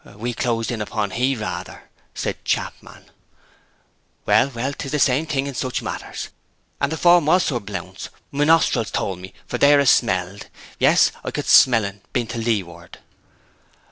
'We 0.03 0.33
closed 0.33 0.71
in 0.71 0.81
upon 0.81 1.11
he, 1.11 1.35
rather,' 1.35 1.83
said 2.15 2.43
Chapman. 2.43 3.05
'Well, 4.25 4.49
well; 4.49 4.73
'tis 4.75 4.91
the 4.91 4.97
same 4.97 5.27
thing 5.27 5.45
in 5.45 5.53
such 5.53 5.83
matters! 5.83 6.29
And 6.79 6.91
the 6.91 6.97
form 6.97 7.27
was 7.27 7.43
Sir 7.45 7.59
Blount's. 7.59 8.09
My 8.31 8.45
nostrils 8.45 8.89
told 8.89 9.19
me, 9.19 9.31
for 9.45 9.59
there, 9.59 9.79
'a 9.79 9.85
smelled. 9.85 10.47
Yes, 10.79 11.11
I 11.23 11.29
could 11.29 11.45
smell'n, 11.45 12.01
being 12.13 12.25
to 12.29 12.39
leeward.' 12.39 12.97